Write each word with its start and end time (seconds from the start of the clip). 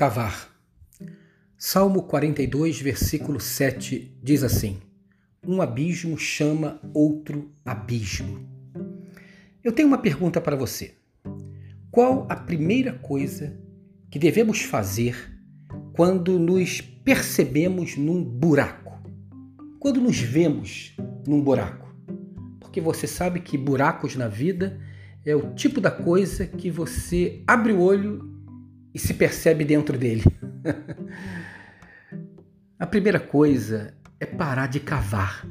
Cavar. 0.00 0.50
Salmo 1.58 2.04
42, 2.04 2.80
versículo 2.80 3.38
7 3.38 4.18
diz 4.22 4.42
assim: 4.42 4.78
Um 5.46 5.60
abismo 5.60 6.16
chama 6.16 6.80
outro 6.94 7.52
abismo. 7.66 8.48
Eu 9.62 9.70
tenho 9.70 9.88
uma 9.88 9.98
pergunta 9.98 10.40
para 10.40 10.56
você. 10.56 10.94
Qual 11.90 12.26
a 12.30 12.34
primeira 12.34 12.94
coisa 12.94 13.60
que 14.10 14.18
devemos 14.18 14.62
fazer 14.62 15.38
quando 15.92 16.38
nos 16.38 16.80
percebemos 16.80 17.94
num 17.98 18.24
buraco? 18.24 19.02
Quando 19.78 20.00
nos 20.00 20.18
vemos 20.18 20.96
num 21.26 21.42
buraco? 21.42 21.94
Porque 22.58 22.80
você 22.80 23.06
sabe 23.06 23.40
que 23.40 23.58
buracos 23.58 24.16
na 24.16 24.28
vida 24.28 24.80
é 25.26 25.36
o 25.36 25.52
tipo 25.52 25.78
da 25.78 25.90
coisa 25.90 26.46
que 26.46 26.70
você 26.70 27.44
abre 27.46 27.74
o 27.74 27.80
olho 27.80 28.29
e 28.94 28.98
se 28.98 29.14
percebe 29.14 29.64
dentro 29.64 29.96
dele. 29.96 30.24
A 32.78 32.86
primeira 32.86 33.20
coisa 33.20 33.94
é 34.18 34.24
parar 34.24 34.66
de 34.66 34.80
cavar. 34.80 35.46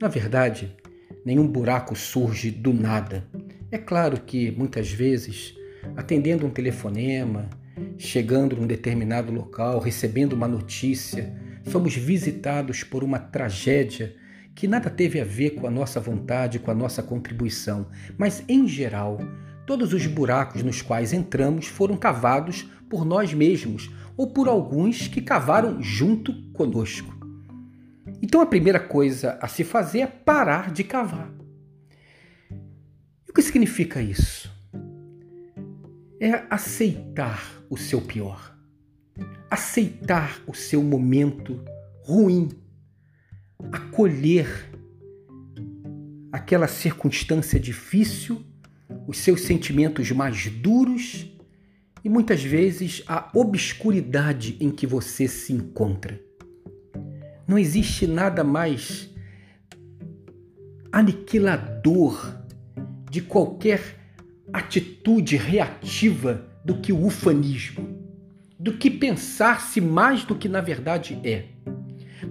Na 0.00 0.08
verdade, 0.08 0.76
nenhum 1.24 1.46
buraco 1.46 1.94
surge 1.94 2.50
do 2.50 2.72
nada. 2.72 3.26
É 3.70 3.78
claro 3.78 4.20
que 4.20 4.50
muitas 4.50 4.90
vezes, 4.90 5.54
atendendo 5.96 6.44
um 6.44 6.50
telefonema, 6.50 7.48
chegando 7.96 8.56
num 8.56 8.66
determinado 8.66 9.32
local, 9.32 9.78
recebendo 9.78 10.32
uma 10.32 10.48
notícia, 10.48 11.32
somos 11.64 11.94
visitados 11.94 12.82
por 12.82 13.02
uma 13.04 13.18
tragédia 13.18 14.14
que 14.54 14.66
nada 14.66 14.88
teve 14.88 15.20
a 15.20 15.24
ver 15.24 15.50
com 15.50 15.66
a 15.66 15.70
nossa 15.70 16.00
vontade, 16.00 16.58
com 16.58 16.70
a 16.70 16.74
nossa 16.74 17.02
contribuição, 17.02 17.88
mas 18.16 18.42
em 18.48 18.66
geral, 18.66 19.18
todos 19.66 19.92
os 19.92 20.06
buracos 20.06 20.62
nos 20.62 20.80
quais 20.80 21.12
entramos 21.12 21.66
foram 21.66 21.96
cavados 21.96 22.62
por 22.88 23.04
nós 23.04 23.34
mesmos 23.34 23.90
ou 24.16 24.30
por 24.30 24.48
alguns 24.48 25.08
que 25.08 25.20
cavaram 25.20 25.82
junto 25.82 26.32
conosco. 26.52 27.14
Então 28.22 28.40
a 28.40 28.46
primeira 28.46 28.80
coisa 28.80 29.38
a 29.42 29.48
se 29.48 29.64
fazer 29.64 30.00
é 30.00 30.06
parar 30.06 30.70
de 30.70 30.84
cavar. 30.84 31.30
E 33.26 33.30
o 33.30 33.34
que 33.34 33.42
significa 33.42 34.00
isso? 34.00 34.50
É 36.20 36.44
aceitar 36.48 37.42
o 37.68 37.76
seu 37.76 38.00
pior, 38.00 38.56
aceitar 39.50 40.40
o 40.46 40.54
seu 40.54 40.82
momento 40.82 41.62
ruim, 42.04 42.48
acolher 43.72 44.70
aquela 46.32 46.68
circunstância 46.68 47.58
difícil, 47.58 48.45
os 49.06 49.18
seus 49.18 49.42
sentimentos 49.42 50.10
mais 50.10 50.46
duros 50.48 51.26
e 52.04 52.08
muitas 52.08 52.42
vezes 52.42 53.02
a 53.06 53.30
obscuridade 53.34 54.56
em 54.60 54.70
que 54.70 54.86
você 54.86 55.26
se 55.26 55.52
encontra. 55.52 56.20
Não 57.46 57.58
existe 57.58 58.06
nada 58.06 58.42
mais 58.42 59.10
aniquilador 60.90 62.36
de 63.10 63.20
qualquer 63.20 63.80
atitude 64.52 65.36
reativa 65.36 66.46
do 66.64 66.80
que 66.80 66.92
o 66.92 67.04
ufanismo, 67.04 68.00
do 68.58 68.72
que 68.76 68.90
pensar-se 68.90 69.80
mais 69.80 70.24
do 70.24 70.34
que 70.34 70.48
na 70.48 70.60
verdade 70.60 71.20
é. 71.22 71.46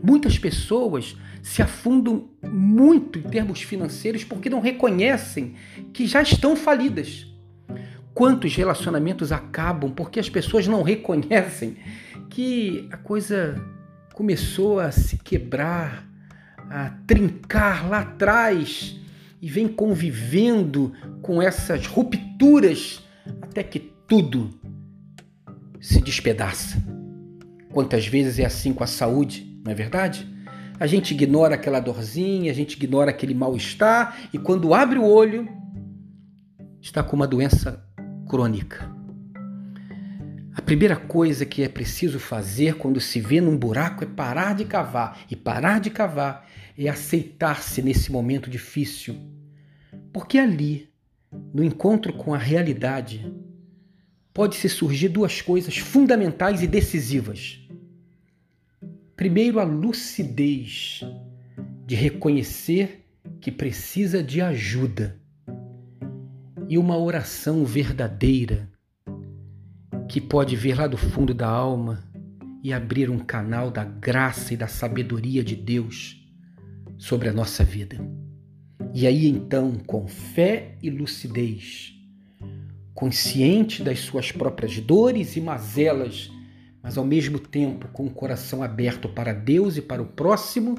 Muitas 0.05 0.37
pessoas 0.37 1.15
se 1.41 1.61
afundam 1.61 2.29
muito 2.43 3.19
em 3.19 3.23
termos 3.23 3.61
financeiros 3.61 4.23
porque 4.23 4.49
não 4.49 4.59
reconhecem 4.59 5.55
que 5.93 6.05
já 6.05 6.21
estão 6.21 6.55
falidas 6.55 7.27
Quantos 8.15 8.55
relacionamentos 8.55 9.33
acabam 9.33 9.91
porque 9.91 10.21
as 10.21 10.29
pessoas 10.29 10.65
não 10.65 10.81
reconhecem 10.83 11.75
que 12.29 12.87
a 12.89 12.95
coisa 12.95 13.61
começou 14.13 14.79
a 14.79 14.89
se 14.89 15.17
quebrar, 15.17 16.07
a 16.69 16.91
trincar 17.05 17.89
lá 17.89 17.99
atrás 17.99 18.97
e 19.41 19.49
vem 19.49 19.67
convivendo 19.67 20.93
com 21.21 21.41
essas 21.41 21.87
rupturas 21.87 23.03
até 23.41 23.61
que 23.61 23.79
tudo 23.79 24.49
se 25.81 25.99
despedaça. 25.99 26.81
Quantas 27.73 28.07
vezes 28.07 28.39
é 28.39 28.45
assim 28.45 28.73
com 28.73 28.85
a 28.85 28.87
saúde, 28.87 29.54
não 29.65 29.71
é 29.71 29.75
verdade? 29.75 30.31
A 30.79 30.85
gente 30.85 31.11
ignora 31.15 31.55
aquela 31.55 31.79
dorzinha, 31.79 32.51
a 32.51 32.55
gente 32.55 32.73
ignora 32.73 33.09
aquele 33.09 33.33
mal-estar 33.33 34.29
e 34.31 34.37
quando 34.37 34.75
abre 34.75 34.99
o 34.99 35.03
olho, 35.03 35.49
está 36.79 37.01
com 37.01 37.15
uma 37.15 37.25
doença 37.25 37.83
crônica. 38.29 38.93
A 40.55 40.61
primeira 40.61 40.95
coisa 40.95 41.45
que 41.45 41.63
é 41.63 41.67
preciso 41.67 42.19
fazer 42.19 42.75
quando 42.75 43.01
se 43.01 43.19
vê 43.19 43.41
num 43.41 43.57
buraco 43.57 44.03
é 44.03 44.07
parar 44.07 44.53
de 44.53 44.65
cavar. 44.65 45.19
E 45.29 45.35
parar 45.35 45.79
de 45.79 45.89
cavar 45.89 46.47
é 46.77 46.87
aceitar-se 46.87 47.81
nesse 47.81 48.11
momento 48.11 48.49
difícil. 48.49 49.17
Porque 50.13 50.37
ali, 50.37 50.89
no 51.53 51.63
encontro 51.63 52.13
com 52.13 52.33
a 52.33 52.37
realidade, 52.37 53.33
pode-se 54.33 54.69
surgir 54.69 55.09
duas 55.09 55.41
coisas 55.41 55.77
fundamentais 55.77 56.61
e 56.61 56.67
decisivas. 56.67 57.64
Primeiro, 59.15 59.59
a 59.59 59.63
lucidez 59.63 61.01
de 61.85 61.95
reconhecer 61.95 63.05
que 63.39 63.51
precisa 63.51 64.21
de 64.21 64.41
ajuda 64.41 65.19
e 66.67 66.77
uma 66.77 66.97
oração 66.97 67.63
verdadeira 67.63 68.69
que 70.09 70.19
pode 70.19 70.55
vir 70.55 70.77
lá 70.77 70.87
do 70.87 70.97
fundo 70.97 71.33
da 71.33 71.47
alma 71.47 72.03
e 72.61 72.73
abrir 72.73 73.09
um 73.09 73.19
canal 73.19 73.71
da 73.71 73.83
graça 73.83 74.53
e 74.53 74.57
da 74.57 74.67
sabedoria 74.67 75.43
de 75.43 75.55
Deus 75.55 76.21
sobre 76.97 77.29
a 77.29 77.33
nossa 77.33 77.63
vida. 77.63 77.97
E 78.93 79.07
aí 79.07 79.27
então, 79.27 79.75
com 79.85 80.07
fé 80.07 80.77
e 80.81 80.89
lucidez, 80.89 81.93
consciente 82.93 83.83
das 83.83 83.99
suas 83.99 84.31
próprias 84.31 84.79
dores 84.79 85.35
e 85.35 85.41
mazelas, 85.41 86.31
mas 86.85 86.99
ao 86.99 87.03
mesmo 87.03 87.39
tempo 87.39 87.87
com 87.87 88.05
o 88.05 88.11
coração 88.11 88.61
aberto 88.61 89.09
para 89.09 89.33
Deus 89.33 89.75
e 89.75 89.81
para 89.81 90.03
o 90.03 90.05
próximo, 90.05 90.75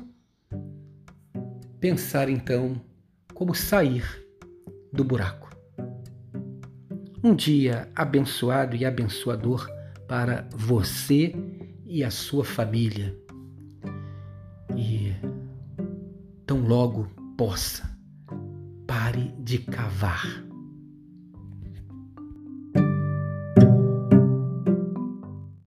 pensar 1.80 2.28
então 2.28 2.80
como 3.34 3.52
sair 3.52 4.24
do 4.92 5.02
buraco 5.02 5.46
um 7.26 7.34
dia 7.34 7.88
abençoado 7.92 8.76
e 8.76 8.84
abençoador 8.84 9.68
para 10.06 10.48
você 10.54 11.34
e 11.84 12.04
a 12.04 12.10
sua 12.10 12.44
família. 12.44 13.18
E 14.76 15.12
tão 16.46 16.60
logo 16.60 17.08
possa, 17.36 17.90
pare 18.86 19.34
de 19.40 19.58
cavar 19.58 20.44